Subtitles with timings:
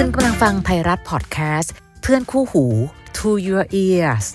[0.00, 2.64] คุณกำลังฟังไทยรัฐพอดแคสต์เพื่อนคู่หู
[3.18, 4.26] To Your Ears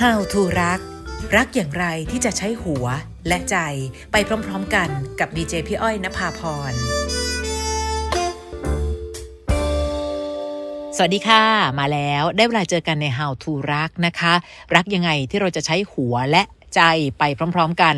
[0.00, 0.80] How to รัก
[1.36, 2.86] รักอย่างไรที่จะใช้หัว
[3.28, 3.56] และใจ
[4.12, 4.16] ไป
[4.46, 4.88] พร้อมๆกัน
[5.20, 6.40] กับดีเจพี่อ้อยนภาพ
[6.70, 6.72] ร
[10.96, 11.42] สวัสดีค่ะ
[11.78, 14.34] มาแล้วได้เวลาเจอกันใน How to รักนะคะ
[14.74, 16.42] รักยังไงที่เราจะใช้หัวและ
[16.74, 16.80] ใจ
[17.18, 17.22] ไป
[17.54, 17.96] พร้อม ๆ กัน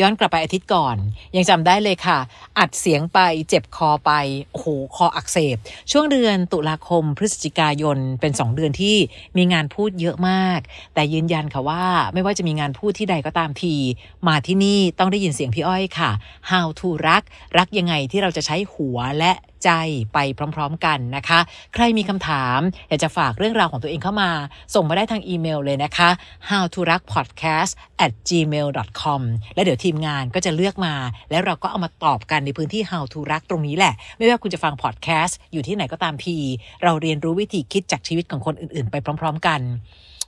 [0.00, 0.96] ย้อนกลับไปอาทิตย์ก่อน
[1.36, 2.18] ยังจำได้เลยค่ะ
[2.58, 3.18] อัดเสียงไป
[3.48, 4.12] เจ็บคอไป
[4.52, 5.56] โอ้โหคออักเสบ
[5.90, 8.96] ช่วงเดือนตุลาคมพฤศจิกายนเป็น 2 เดือนที่
[9.36, 10.60] มีงานพูดเยอะมาก
[10.94, 13.74] แต่ยืนยันค่ะว่าไม่ว่าจะมีงานพูดที่ใดก็ตามที
[14.26, 16.10] มาที่นี่ต้องได้ยินเสียงพี่อ้อยค่ะ
[16.50, 17.22] How to รัก
[17.58, 19.32] รักยังไงที่เราจะใช้หัวและ
[19.64, 19.70] ใจ
[20.14, 20.18] ไป
[20.54, 21.40] พร้อมๆกันนะคะ
[21.74, 22.58] ใครมีคำถาม
[22.88, 24.30] อยากจะฝากเรื่องราวของตัวเองเข้ามา
[24.74, 26.08] ส่งมาได้ทางอีเมลเลยนะคะ
[26.50, 27.72] how to รัก podcast
[28.04, 28.68] at gmail
[29.00, 29.22] com
[29.54, 30.94] และเดี๋ยวทีมงานก็จะเลือกมา
[31.30, 36.36] แล้วเราก็เอามาตอบกันในพื้นที่ how to รักตรงนี้แหละ ไม่ว่าคุณจะฟัง podcast อยู่ที่ไหนก็ตามที
[36.82, 39.60] เราเรียนรู้วิธีคิดจากชีวิตของคนอื่นๆ ไปพร้อม ๆ กัน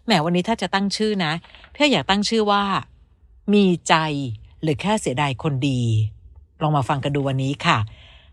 [0.05, 1.33] แหมวันนี้ถ้าจะตั้งชื่อนะ
[1.73, 2.63] เพื่ออยากตั้งชื่อว่า
[3.55, 3.95] มีใจ
[4.63, 5.83] หรือแค่เสียดายคนดี
[6.63, 7.79] ลองมาฟังกันดูวันนี้ค่ะ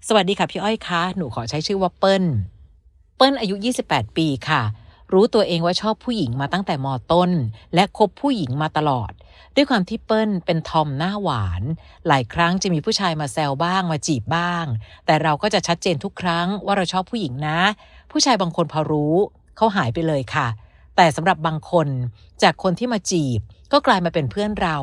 [0.05, 2.25] สวัสดีค่ะพี่อ้อยคะหนูขอใช้ชื่อว่าเปิ้ล
[3.15, 4.61] เปิ้ลอายุ 28 ปีค่ะ
[5.13, 7.31] รู้ตัวเองว่าชอบผู้หญิงมาตั้งแต่มต้น
[7.75, 9.11] และคบผู้หญิงมาตลอด
[9.55, 11.61] ด้วยความที่เปิ้ลเป็นทอมหน้าหวาน
[12.07, 14.65] หลายครั้งจะมีผู้ชายมาแซวบ้างมาจีบบ้าง
[15.05, 17.59] แต่เราก็จะชัดเจนทุกครั้งว่าเราชอบผู้หญิงนะ
[18.11, 19.15] ผู้ชายบางคนพอรู้
[19.57, 20.47] เขาหายไปเลยค่ะ
[20.95, 21.87] แต่สำหรับบางคน
[22.43, 23.39] จากคนที่มาจีบ
[23.71, 24.77] ก็กลายมาเป็นเพื่อนเรา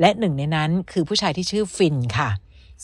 [0.00, 2.30] และหนึ่งในนั้นคือผู้ชายที่ชื่อฟินค่ะ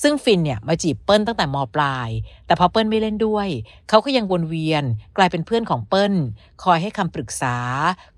[0.03, 2.09] ซึ่งฟินเนี่ยมาจีบเปิ้ลตั้งแต่มปลาย
[2.47, 3.49] แต่พอเปิ้ลไม่เล่นด้วย
[3.89, 4.85] เขาก็ยังวนเวียน
[5.17, 6.15] กลายเป็นเพื่อนของเปิ้ล
[6.63, 7.57] คอยให้คำปรึกษา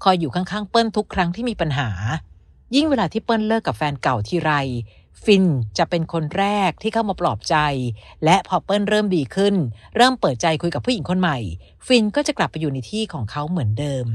[0.05, 1.89] คอยอยู่ข้างๆเปิ้ลทุกครั้งที่มีปัญหา
[2.75, 4.53] ยิ่งเวลาที่เปิ้ลเลิกกับแฟนเก่าทีไร
[5.25, 5.45] ฟิน
[5.79, 7.57] จะเป็นคนแรกที่เข้ามาปลอบใจ
[8.25, 9.55] และพอเปิ้ลเริ่มดีขึ้น
[9.97, 11.39] เริ่มเปิดใจคุยกับผู้หญิงคนใหม่
[11.87, 14.07] ฟินก็จะกลับไปอยู่ในที่ของเขาเหมือนเดิม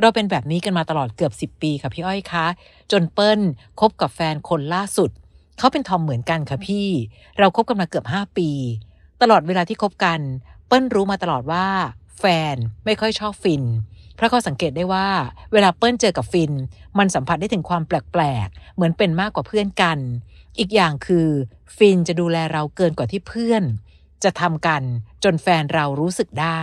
[0.00, 2.46] เราเป็นแบบนี้กันมาตลอดเกือบ 10 ปีค่ะพี่อ้อยคะ
[2.92, 3.40] จนเปิ้ล
[3.80, 5.10] คบกับแฟนคนล่าสุด
[5.58, 6.88] เขาเป็นทอมเหมือนกันค่ะพี่
[7.38, 8.50] เราคบกันมาเกือบ5ปี
[9.22, 10.20] ตลอดเวลาที่คบกัน
[10.66, 11.66] เปิ้ลรู้มาตลอดว่า
[12.18, 12.24] แฟ
[12.54, 13.64] นไม่ค่อยชอบฟิน
[14.16, 15.08] เพราะเขาสังเกตได้ว่า
[15.52, 16.52] เวลาเปิ้ลเจอกับฟิน
[16.98, 19.98] มันสัมผัสได้ถึงความแปลกๆ เหมือนเป็นมากกว่าเพื่อนกัน
[20.58, 21.28] อีกอย่างคือ
[21.76, 23.62] ฟินจะดูแลเราเกินกว่าที่เพื่อน
[24.24, 24.82] จะทำกัน
[25.24, 26.60] จนแฟนเรารู้สึกได้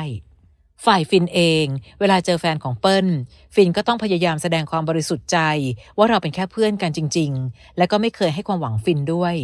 [1.09, 1.65] ฟินเอง
[1.99, 3.07] เวลาเจอแฟนของเปิ้ล
[3.55, 5.39] ฟินก็ต้องพยายามแสดงความบริสุทธิ์ใจ
[5.97, 9.35] ว่าเราเป็นแค่เพื่อนกันจริงๆและก็ไม่เคยให้ความหวังฟินด้วย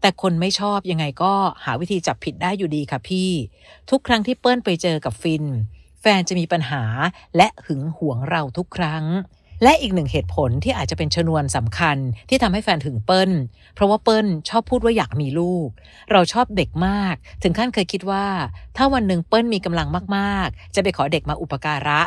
[0.00, 1.32] แต่คนไม่ชอบยังไงก็
[1.64, 3.30] หาวิธีจับผิดได้อยู่ดีค่ะพี่
[3.90, 5.44] ทุกครั้งที่เปิ้ลไปเจอกับฟิน
[6.00, 6.82] แฟนจะมีปัญหา
[7.36, 9.04] และหึงหวงเราทุกครั้ง
[9.62, 11.96] และอีกหนึ่งเหตุผลที่อาจจะเป็นชนวนสำคัญ
[12.28, 13.30] ที่ทำให้แฟนถึงเปิ้ล
[13.74, 15.68] เพราะว่าเปิ้ลชอบพูดว่าอยากมีลูก
[16.12, 18.26] เราชอบเด็กมาก ถึงขั้นเคยคิดว่า
[18.76, 22.00] ถ้าวันหนึ่งเปิ้ลมีกำลังมากๆ จะไปขอเด็กมาอุปการะ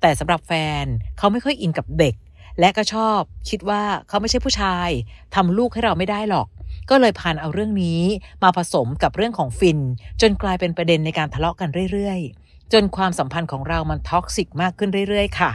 [0.00, 0.52] แต่สำหรับแฟ
[0.82, 0.84] น
[1.18, 2.14] เขาไม่ค่อยอินกับเด็ก
[2.60, 4.88] และก็ชอบคิดว่าเขาไม่ใช่ผู้ชาย
[5.34, 6.48] ทำลูกให้เราไม่ได้หรอก
[6.90, 8.00] ก็เลยพานเอาเรื่องนี้
[8.42, 9.78] มาผสมกับเรื่องของฟิน
[10.20, 15.50] จนกลายเป็นประเด็นในการทะเลาะกันเรื่อยๆ จนความสัมพันธ์ของเรามัน toxic มากขึ้นเรื่อยๆ ค่ะ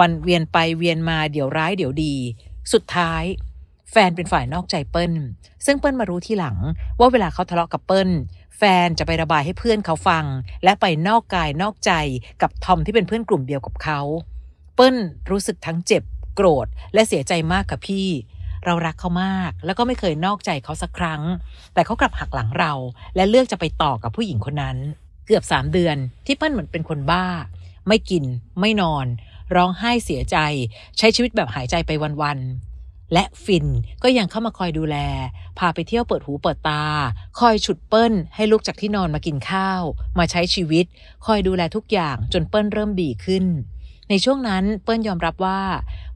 [0.00, 2.14] วันเวียนไปเวียนมาเดี๋ยวร้ายเดี๋ยวดี
[2.72, 3.22] สุดท้าย
[3.90, 5.12] แฟนเป็นฝ่ายนอกใจเปิ้ล
[5.66, 6.56] ซึ่งเปิ้ลมารู้ทีหลัง
[6.98, 8.10] ว่าเวลาเขาทะเลาะกับเปิ้ล
[8.58, 10.24] แฟนจะไประบายให้เพื่อนเขาฟัง
[10.64, 11.92] และไปนอกกายนอกใจ
[12.42, 14.00] กับทอมที่เป็นเพื่อนกลุ่มเดียวกับเขา
[14.74, 14.96] เปิ้ล
[15.30, 16.02] รู้สึกทั้งเจ็บ
[16.34, 18.08] โกรธ และเสียใจมากค่ะพี่
[18.64, 21.22] เรารักเขามาก แล้วก็ไม่เคยนอกใจเขาสักครั้ง
[21.74, 22.72] แต่เขากลับหักหลังเรา
[23.16, 24.76] และเลือกจะไปต่อกับผู้หญิงคนนั้น
[25.26, 27.26] เกือบสามเดือนที่เปิ้ลเหมือนเป็นคนบ้า
[27.88, 28.24] ไม่กิน
[28.60, 29.06] ไม่นอน
[29.54, 30.36] ร้องไห้เสียใจ
[30.98, 31.90] ใช้ชีวิตแบบหายใจไป
[32.22, 33.66] วันๆและฟิน
[34.02, 34.96] ก็ยังเข้ามาคอยดูแล
[35.58, 36.84] พาไปเที่ยวเปิดหูเปิดตา
[37.38, 39.82] คอยฉุดเปิ้ลให้ลุกจากที่นอนมากินข้าว
[40.18, 40.84] มาใช้ชีวิต
[41.26, 43.44] คอยดูแลทุกอย่างจนเปิ้ลเริ่มดีขึ้น
[44.08, 45.60] ในช่วงนั้นเปิ้ลยอมรับว่า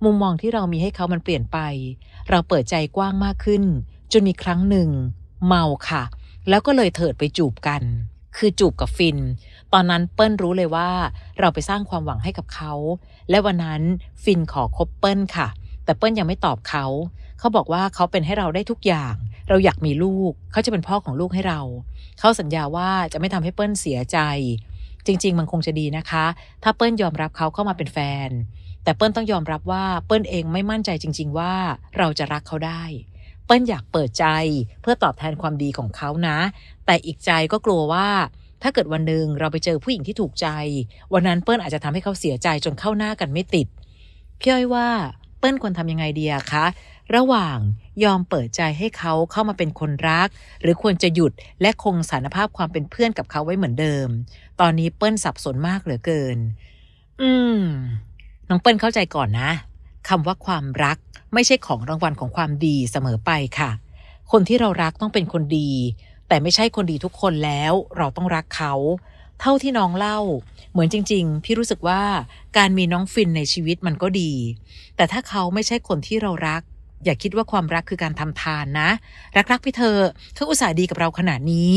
[0.04, 1.58] มุมมองที่เรามีให้เขามันเปลี่ยนไป
[2.30, 3.64] เราเปิดใจกว้างมากขึ้น
[4.12, 4.90] จนมีครั้งหนึ่ง
[5.46, 6.02] เมาค่ะ
[6.48, 7.82] แล้วก็เลยเถิดไปจูบกัน
[8.36, 9.18] คือจูบกับฟิน
[9.72, 10.90] ตอนนั้นเปิ้ลรู้เลยว่า
[11.40, 12.72] เราไปสร้างความหวังให้กับเขา
[13.30, 13.82] และวันนั้น
[14.22, 15.48] ฟินขอคบเปิ้ลค่ะ
[15.84, 16.86] แต่เปิ้ลยังไม่ตอบเขา
[17.38, 19.14] เขาบอกว่าเขาเป็นให้เราได้ทุกอย่าง
[19.48, 21.60] เราอยากมีลูก เขาจะเป็นพ่อของลูกให้เรา
[22.18, 24.18] เขาสัญญาว่าจะไม่ทำให้เปิ้ลเสียใจ
[25.06, 26.24] จริง ๆ มันคงจะดีนะคะ
[26.62, 27.98] ถ้าเปิ้ลยอมรับเขาเข้ามาเป็นแฟ
[28.28, 28.30] น
[28.84, 31.54] แต่เปิ้ลต้องยอมรับว่าเปิ้ลเองไม่มั่นใจจริง ๆ ว่า
[31.98, 32.82] เราจะรักเขาได้
[33.46, 34.26] เปิ้ลอยากเปิดใจ
[34.80, 36.38] เพื่อตอบแทนความดีของเขานะ
[36.86, 38.08] แต่อีกใจก็กลัวว่า
[38.62, 40.46] ถ้าเกิดวันหนึ่งเราไปเจอผู้หญิงที่ถูกใจ
[41.12, 43.66] วันนั้นเปิ้ลอาจจะทำให้เขาเสียใจจนเข้าหน้ากันไม่ติด
[44.38, 44.88] พี่อ้อยว่า
[45.38, 46.66] เปิ้ลควรทำยังไงดีอะคะ
[47.16, 47.58] ระหว่าง
[48.04, 50.28] ยอมเปิดใจให้เขาเข้ามาเป็นคนรัก
[50.60, 54.08] หรือควรจะหยุดและคงสารภาพความเป็นเพื่อนกับเขาไว้เหมือนเดิม
[54.60, 56.38] ตอนนี้เปิ้ลสับสนมากเหลือเกิน
[57.22, 57.60] อืม
[58.48, 59.50] น้องเปิ้ลเข้าใจก่อนนะ
[60.08, 60.98] คำว่าความรัก
[61.34, 63.70] ไม่ใช่ของรางวัลของความดีเสมอไปค่ะ
[64.32, 65.70] คนที่เรารักต้องเป็นคนดี
[66.28, 68.74] แต่ไม่ใช่คนดีทุกคนแล้วเราต้องรักเขา
[69.40, 70.18] เท่าที่น้องเล่า
[70.72, 72.02] เหมือนจริง ๆ พี่รู้สึกว่า
[72.58, 74.32] การมีน้องฟินในชีวิตมันก็ดี
[74.96, 76.62] แต่ถ้าเขาไม่ใช่คนที่เรารัก
[77.04, 78.90] อย่าคิดว่าความรักคือการทำทานนะ
[79.36, 79.98] รักรักพี่เธอ
[80.34, 81.72] เขาอุตส่าห์ดีกับเราขนาดนี้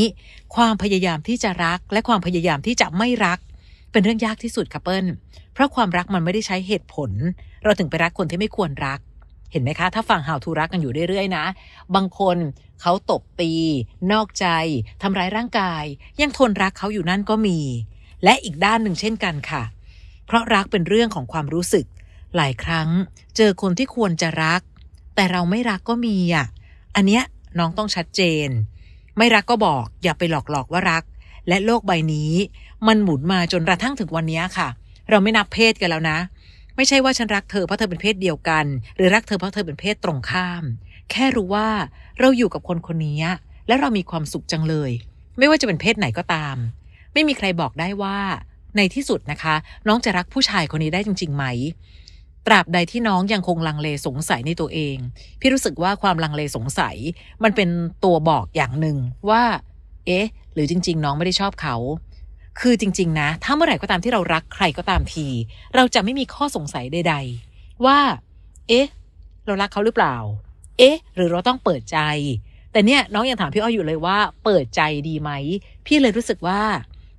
[0.55, 3.39] ความพยายามที่จะรักและความพยายามที่จะไม่รัก
[3.91, 5.05] เป็นเรื่องยากที่สุดค่ะเปิ้ล
[5.53, 7.11] เพราะความรักมันไม่ได้ใช้เหตุผล
[7.63, 8.99] เราถึงไปรักคนที่ไม่ควรรัก
[9.51, 11.45] เห็นไหมคะ ถ้าฟังหาวทูรักกันอยู่เรื่อยๆนะ
[11.95, 12.37] บางคน
[12.81, 13.53] เขาตบตี
[14.11, 14.47] นอกใจ
[15.01, 15.83] ทำร้ายร่างกาย
[16.21, 17.59] ยังทนรักเขาอยู่นั่นก็มี
[18.23, 19.63] และอีกด้านหนึ่งเช่นกันค่ะ
[20.25, 21.85] เพราะรักเป็นเรื่องของความรู้สึก
[22.35, 22.89] หลายครั้ง
[23.35, 24.61] เจอคนที่ควรจะรัก
[25.15, 26.45] แต่เราไม่รักก็มีอะ
[26.95, 27.23] อันเนี้ย
[27.59, 28.47] น้องต้องชัดเจน
[29.17, 31.03] ไม่รักก็บอก อย่าไปหลอกหลอกว่ารัก
[31.47, 32.31] และโลกใบนี้
[32.87, 34.67] มันหมุนมาจนกระทั่งถึงวันนี้ค่ะ
[35.09, 36.17] เราไม่นับเพศกันแล้วนะ
[36.81, 38.65] ไม่ใช่ว่าฉันรักเธอเพราะเธอเป็นเพศเดียวกัน
[38.95, 40.63] หรือรักเธอเพราะเธอเป็นเพศตรงข้าม
[41.11, 41.69] แค่รู้ว่า
[42.19, 43.17] เราอยู่กับคนคนนี้
[43.67, 44.91] และเรามีความสุขจังเลย
[45.37, 46.55] ไม่ว่าจะเป็นเพศไหนก็ตาม
[47.13, 48.17] ไม่มีใครบอกได้ว่า
[48.77, 49.55] ในที่สุดนะคะ
[49.87, 51.45] น้องจะรักผู้ชายคนนี้ได้จริงๆไหม
[52.47, 54.97] ตราบใดที่น้องยังคงลังเลสงสัยในตัวเอง
[55.39, 56.95] พี่รู้สึกว่าความลังเลสงสัย
[57.43, 57.69] มันเป็น
[58.03, 58.97] ตัวบอกอย่างหนึ่ง
[59.29, 59.43] ว่า
[60.05, 61.75] เอ๊ะ หรือจริง ๆ น้องไม่ได้ชอบเขา
[62.61, 65.27] คือจริง ๆ นะ ถ้าเมื่อไหร่ก็ตามที่เรารักใครก็ตามที
[65.75, 67.15] เราจะไม่มีข้อสงสัยใด
[67.49, 67.99] ๆ ว่า
[68.67, 68.87] เอ๊ะ
[69.45, 70.15] เรารักเขาหรือเปล่า
[70.77, 71.99] เอ๊ะ หรือเราต้องเปิดใจ
[72.71, 75.31] แต่เนี่ยน้องยังถามพี่อ้อยอยู่เลยว่า เปิดใจดีไหม
[75.85, 76.61] พี่เลยรู้สึกว่า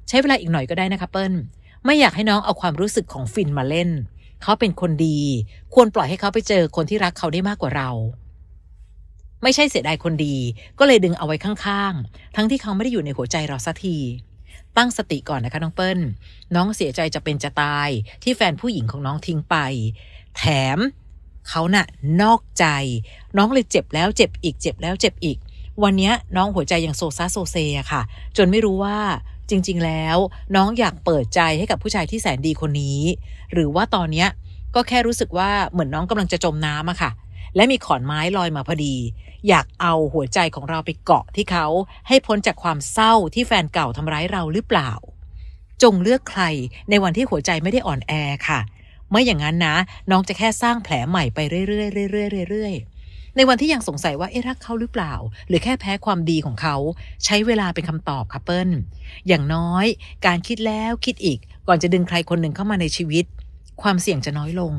[0.09, 1.33] ใช้เวลาอีกหน่อยก็ได้นะคะเปิ้ล
[1.85, 3.91] ไม่อยากให้น้องเอาความรู้สึกของฟินมาเล่น
[4.43, 5.19] เขาเป็นคนดี
[5.75, 7.91] ควรปล่อยให้เขาไปเจอคนที่รักเขาได้มากกว่าเรา
[9.43, 10.37] ไม่ใช่เสียดายคนดี
[10.79, 13.97] ก็เลยดึงเอาไว้ข้างๆ ทั้งที่เขาไม่ได้อยู่ในหัวใจเราสักที
[14.77, 15.99] ตั้งสติก่อนนะคะน้องเปิ้ล
[16.55, 17.89] น้องเสียใจจะเป็นจะตาย
[18.23, 19.57] ที่แฟนผู้หญิงของน้องทิ้งไป
[20.37, 20.45] แถ
[20.77, 20.79] ม
[21.49, 21.87] เขาน่ะ
[22.23, 22.67] นอกใจ
[23.37, 25.39] น้องเลยเจ็บแล้วเจ็บอีกเจ็บแล้วเจ็บอีก
[25.83, 28.03] วันนี้น้องหัวใจยังโซซาโซเซอะค่ะ
[28.37, 28.99] จนไม่รู้ว่า
[29.51, 30.17] จริง ๆ แล้ว
[30.57, 33.01] น้องอยากเปิดใจให้กับผู้ชายที่แสนดีคนนี้
[33.53, 34.29] หรือว่าตอนเนี้ย
[34.75, 37.11] ก็แค่รู้สึกว่าเหมือนน้องกำลังจะจมน้ำอะค่ะ
[37.57, 38.97] และมีขอนไม้ลอยมาพอดี
[39.49, 41.67] อยากเอาหัวใจของเราไปเกาะที่เขา
[42.09, 44.93] ให้พ้นจากความเศร้าที่แฟนเก่าทำร้ายเราหรือเปล่า
[45.83, 46.43] จงเลือกใคร
[46.91, 48.13] ในวันที่หัวใจไม่ได้อ่อนแอ
[48.49, 48.61] ค่ะ
[49.11, 49.77] ไม่อย่างนั้นนะ
[50.11, 51.39] น้องจะแค่สร้างแผลใหม่ไป
[51.69, 55.15] เรื่อยๆเรื่อยๆเรื่อยๆในวันที่ยังสงสัยว่าเอ๊ะรักเขาหรือเปล่า
[55.49, 56.77] หรือแค่แพ้ความดีของเขา
[57.25, 58.71] ใช้เวลาเป็นคำตอบค่ะเปิ้ล
[59.29, 59.87] อย่างน้อย
[60.27, 61.39] การคิดแล้วคิดอีก
[61.69, 63.25] ก่อนจะดึงใครคนหนึ่งเข้ามาในชีวิต
[63.83, 64.73] ความเสี่ยงจะน้อยลง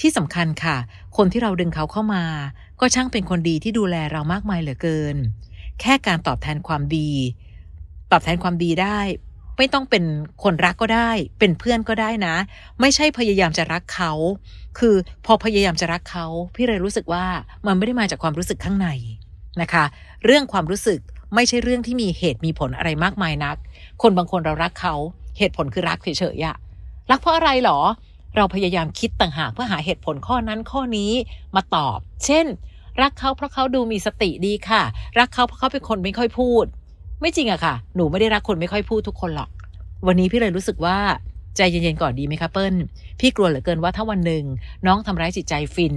[0.00, 0.76] ที่สำคัญค่ะ
[1.16, 2.24] คนที่เราดึงเขาเข้ามา
[2.80, 5.16] ก็ช่างเป็นคนดีที่ดูแลเรามากมายเหลือเกิน
[5.80, 7.10] แค่การตอบแทนความดี
[8.12, 9.00] ตอบแทนความดีได้
[9.58, 10.04] ไม่ต้องเป็น
[10.42, 12.36] คนรักก็ได้ เป็นเพื่อนก็ได้นะ
[12.80, 14.12] ไม่ใช่พยายามจะรักเขา
[14.78, 14.94] คือ
[15.26, 17.24] พอพยายามจะรักเขา พี่เลยรู้สึกว่า
[17.66, 18.88] มันไม่ได้มาจากความรู้สึกข้างใน
[19.62, 19.84] นะคะ
[20.24, 21.00] เรื่องความรู้สึก
[21.34, 23.56] ไม่ใช่เรื่องที่มีเหตุมีผลอะไรมากมายนัก
[24.02, 24.94] คนบางคนเรารักเขา
[25.38, 26.56] เหตุผลคือรักเฉยๆอะ
[27.10, 27.78] รักเพราะอะไรหรอ
[28.36, 31.12] เราพยายามคิดต่างหากเพื่อหาเหตุผลข้อนั้นข้อนี้
[31.56, 32.46] มาตอบ เช่น
[33.02, 34.82] รักเขาเพราะเขาดูมีสติดีค่ะ
[35.18, 36.64] รักเขาเพราะเขาเป็นคนไม่ค่อยพูด
[37.20, 39.50] ไม่จริงอะค่ะ หนูไม่ได้รักคนไม่ค่อยพูดทุกคนหรอก
[40.06, 40.98] วันนี้พี่เลยรู้สึกว่า
[41.56, 42.74] ใจเย็นๆก่อนดีไหมคะเปิ้ล
[43.20, 44.44] พี่กลัวเหลือเกินว่าถ้าวันหนึ่ง
[44.86, 45.94] น้องทำร้ายจิตใจฟิน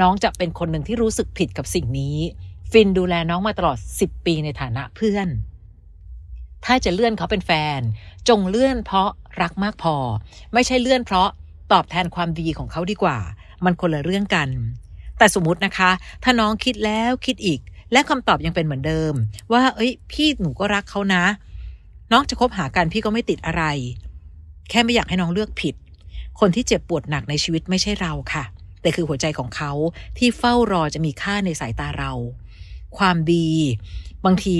[0.00, 2.16] น้องจะเป็นคนหนึ่งที่รู้สึกผิดกับสิ่งนี้
[2.70, 5.28] ฟินดูแลน้องมาตลอด 10 ปีในฐานะเพื่อน
[6.64, 7.80] ถ้าจะเลื่อนเขาเป็นแฟน
[8.28, 9.10] จงเลื่อนเพราะ
[9.42, 9.96] รักมากพอ
[10.52, 11.28] ไม่ใช่เลื่อนเพราะ
[11.72, 13.18] ตอบแทนความดีของเขาดีกว่า
[13.64, 14.48] มันคนละเรื่องกัน
[15.18, 15.90] แต่สมมตินะคะ
[16.22, 17.60] ถ้าน้องคิดแล้วคิดอีก
[17.92, 19.12] และคำตอบยังเป็นเหมือนเดิม
[19.52, 21.24] ว่า เอ้ย พี่หนูก็รักเขานะ
[22.12, 23.64] น้องจะคบหากันพี่ก็ไม่ติดอะไร
[24.70, 25.74] แค่ไม่อยากให้น้องเลือกผิด
[26.40, 28.44] คนที่เจ็บปวดหนักในชีวิตไม่ใช่เราค่ะ
[28.82, 29.72] แต่คือหัวใจของเขา
[30.18, 32.12] ที่เฝ้ารอจะมีค่าในสายตาเรา
[32.98, 33.48] ความดี
[34.24, 34.58] บางที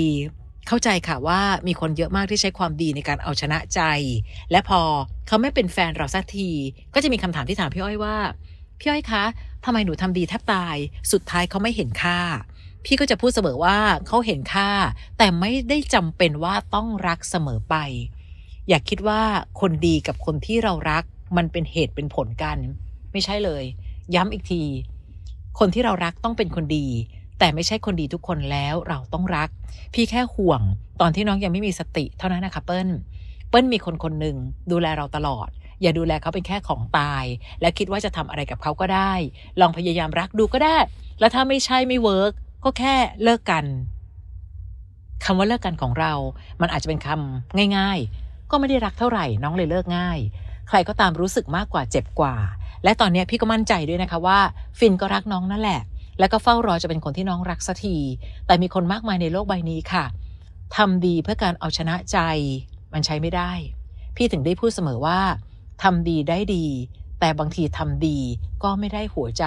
[0.67, 3.81] เข้าใจค่ะว่ามีคนเยอะมากที่ใช้ความดีในการเอาชนะใจ
[4.51, 4.81] และพอ
[5.27, 6.49] เขาไม่เป็นแฟนเราสักที
[6.93, 8.17] ก็จะมีคำถามที่ถามพี่อ้อยว่า
[8.79, 9.23] พี่อ้อยคะ
[9.65, 10.75] ทำไมหนูทำดีแทบตาย
[11.11, 12.19] สุดท้ายเขาไม่เห็นค่า
[12.85, 13.77] พี่ก็จะพูดเสมอว่า
[14.07, 14.69] เขาเห็นค่า
[15.17, 17.75] แต่ไม่ได้จำเป็นว่าต้องรักเสมอไป
[18.69, 19.21] อย่าคิดว่า
[19.61, 21.03] คนดีกับคนที่เรารัก
[21.37, 22.57] มันเป็นเหตุเป็นผลกัน
[23.11, 23.63] ไม่ใช่เลย
[24.15, 24.63] ย้ำอีกที
[25.59, 26.87] คนที่เรารักต้องเป็นคนดี
[27.39, 29.49] แต่ไม่ใช่คนดีทุกคนแล้วเราต้องรัก
[29.93, 30.61] พี่แค่ห่วง
[31.01, 32.89] ตอนที่น้องยังไม่มีสติเท่านั้นนะคะเปิ้ล
[33.49, 34.37] เปิ้ลมีคนคนหนึ่ง
[34.71, 35.49] ดูแลเราตลอด
[35.81, 37.25] อย่าดูแลเขาเป็นแค่ของตาย
[37.61, 39.13] และคิดว่าจะทำอะไรกับเขาก็ได้
[39.61, 40.77] ลองพยายามรักดูก็ได้
[41.19, 42.31] แล้วถ้าไม่ใช่ไม่ work
[42.63, 43.65] ก็แค่เลิกกัน
[45.25, 46.13] คำว่าเลิกกันของเรา
[46.61, 50.19] มันอาจจะเป็นคำง่าย ๆ ก็ไม่ได้รักเท่าไหร่น้องเลยเลิกง่าย
[50.67, 52.35] ใครก็ตามรู้สึกมากกว่าเจ็บกว่า
[52.83, 54.39] และตอนนี้พี่ก็มั่นใจด้วยนะคะว่า
[54.79, 55.81] ฟินก็รักน้องนั่นแหละ
[56.19, 57.97] แล้วก็เฝ้ารอจะเป็นคนที่น้องรักสักที
[58.45, 60.05] แต่มีคนมากมายในโลกใบนี้ค่ะ
[60.75, 62.17] ทำดีเพื่อการเอาชนะใจ
[62.93, 63.51] มันใช้ไม่ได้
[64.15, 65.19] พี่ถึงได้พูดเสมอว่า
[65.83, 66.65] ทำดีได้ดี
[67.19, 68.19] แต่บางทีทำดี
[68.63, 69.45] ก็ไม่ได้หัวใจ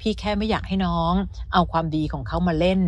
[0.00, 1.14] พี่แค่ไม่อยากให้น้อง
[1.52, 2.80] เอาความดีของเขามาเล่น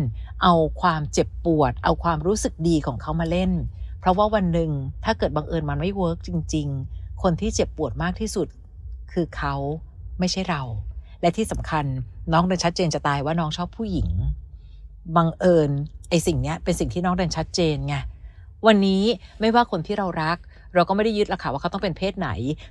[0.43, 3.51] เอาความเจ็บปวด เอาความรู้สึกดีของเขามาเล่น
[3.99, 4.71] เพราะว่าวันหนึ่ง
[5.03, 8.47] ถ้าเกิดบังเอิญมันไม่เวิร์กจริง ๆ คนที่เจ็บปวดมากที่สุด
[9.11, 9.55] คือเขา
[10.19, 10.61] ไม่ใช่เรา
[11.25, 11.85] และที่สำคัญ
[12.33, 14.09] น้องเดินชัดเจนจะตายว่าน้องชอบผู้หญิง
[15.15, 15.71] บังเอิญ
[16.09, 17.95] ไอ้สิ่งเนี้ยเป็นสิ่งที่น้องเดินชัดเจนไง
[18.67, 19.03] วันนี้
[19.41, 20.37] ไม่ว่าคนที่เรารัก
[20.73, 22.29] เราก็ไม่ได้ยึดละค่ะว่าเขาต้องเป็นเพศไหน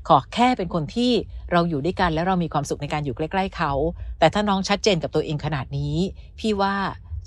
[0.08, 1.12] ขอแค่เป็นคนที่
[1.52, 3.73] เราอยู่ด้วยกัน และเรามีความสุขในการอยู่ใกล้ๆเขา
[4.18, 5.96] แต่ถ้าน้องชัดเจนกับตัวเองขนาดนี้
[6.38, 6.75] พี่ว่า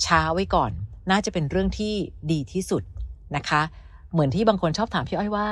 [0.05, 0.71] ช้าไว้ก่อน
[1.11, 1.93] น่าจะเป็นเรื่องที่
[2.31, 2.83] ดีที่สุด
[3.35, 3.61] นะคะ
[4.11, 5.49] เหมือนที่บางคนชอบถามพี่อ้อยว่า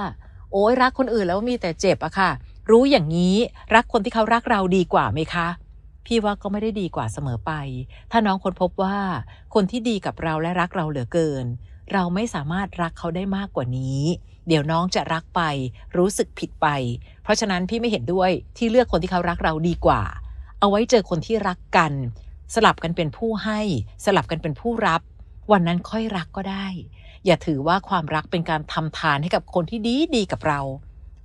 [0.51, 2.31] โอ้ยรักคนอื่นแล้วมีแต่เจ็บอะค่ะ
[2.71, 3.35] รู้อย่างนี้
[3.75, 5.47] รักคนที่เขารักเราดีกว่าไหมคะ
[6.05, 7.51] พี่ว่าก็ไม่ได้ดีกว่าเสมอไป
[8.11, 8.97] ถ้าน้องค้นพบว่า
[9.53, 11.45] คนที่ดีกับเราและรักเราเหลือเกิน
[11.93, 14.01] เราไม่สามารถรักเขาได้มากกว่านี้
[14.47, 15.41] เดี๋ยวน้องจะรักไป
[15.97, 16.67] รู้สึกผิดไป
[17.23, 20.01] เพราะฉะนั้นพี่ไม่เห็นด้วยที่เลือกคนที่เขารักเราดีกว่า
[20.59, 21.93] เอาไว้เจอคนที่รักกัน
[22.53, 23.59] สลับกันเป็นผู้ให้
[24.05, 25.01] สลับกันเป็นผู้รับ
[25.51, 26.67] วันนั้นค่อยรักก็ได้
[27.25, 30.61] อย่าถือว่าความรักเป็นการทำทานให้กับคนที่ดีดีกับเรา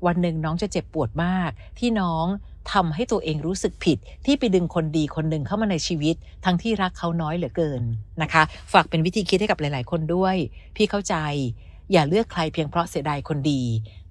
[0.07, 2.27] วันหนึ่งน้องจะเจ็บปวดมากที่น้อง
[2.73, 7.83] ทำให้ตัวเองรู้สึกผิดที่ไปดึงคนดีคนหนึ่งเข้ามาในชีวิต ทั้งที่รักเขาน้อยเหลือเกิน
[8.23, 10.37] นะคะ ฝากเป็นวิธีคิดให้กับหลาย ๆ คนด้วย
[10.77, 11.15] พี่เข้าใจ
[11.93, 13.63] อย่าเลือกใครเพียงเพราะเสียดายคนดี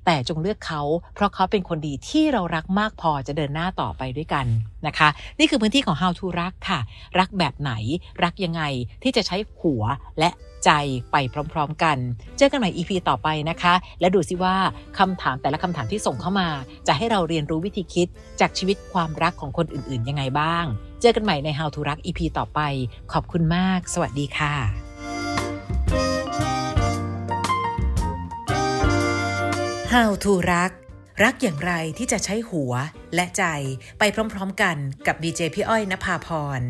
[0.06, 0.82] แต่จงเลือกเขา
[1.16, 4.46] เพราะเขาเป็นคนดีที่เรารักมากพอจะเดินหน้าต่อไปด้วยกัน
[4.88, 6.80] นะคะ นี่คือพื้นที่ของ How to รักค่ะ
[7.20, 7.72] รักแบบไหน
[8.24, 8.62] รักยังไง
[9.04, 9.84] ที่จะใช้หัว
[10.20, 10.30] และ
[10.66, 10.72] ใจ
[11.12, 11.16] ไป
[11.54, 11.98] พร้อมๆกัน
[12.38, 14.56] เจอกันใหม่ EP ต่อไปนะคะ และดูซิว่า
[14.98, 16.50] คำถามแต่ละคำถามที่ส่งเข้ามา
[16.88, 18.08] จะให้เราเรียนรู้วิธีคิด
[18.40, 20.66] จากชีวิตความรักของคนอื่นๆ ยังไงบ้าง
[21.02, 22.60] เจอกันใหม่ใน How to รัก EP ต่อไป
[23.12, 24.56] ขอบคุณมาก สวัสดีค่ะ
[29.94, 30.72] How to รัก
[31.24, 32.74] รักอย่างไรที่จะใช้หัว
[33.16, 33.44] และใจ
[34.00, 36.28] ไปพร้อมๆกันกับดีเจพี่อ้อยนภาพ
[36.60, 36.62] ร